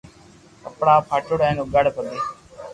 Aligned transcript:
ڪپڙا 0.63 0.95
پھاٽوڙا 1.07 1.45
ھين 1.49 1.57
اوگاڙي 1.61 1.91
پگي 1.95 2.19